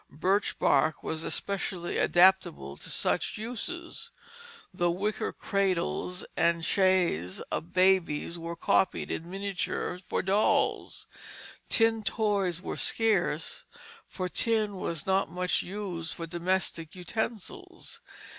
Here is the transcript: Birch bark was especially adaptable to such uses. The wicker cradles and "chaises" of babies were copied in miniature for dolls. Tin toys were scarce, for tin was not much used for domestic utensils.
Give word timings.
Birch 0.09 0.57
bark 0.57 1.03
was 1.03 1.23
especially 1.23 1.99
adaptable 1.99 2.75
to 2.75 2.89
such 2.89 3.37
uses. 3.37 4.09
The 4.73 4.89
wicker 4.89 5.31
cradles 5.31 6.25
and 6.35 6.63
"chaises" 6.65 7.39
of 7.51 7.71
babies 7.73 8.39
were 8.39 8.55
copied 8.55 9.11
in 9.11 9.29
miniature 9.29 9.99
for 10.07 10.23
dolls. 10.23 11.05
Tin 11.69 12.01
toys 12.01 12.63
were 12.63 12.77
scarce, 12.77 13.63
for 14.07 14.27
tin 14.27 14.77
was 14.77 15.05
not 15.05 15.29
much 15.29 15.61
used 15.61 16.15
for 16.15 16.25
domestic 16.25 16.95
utensils. 16.95 18.01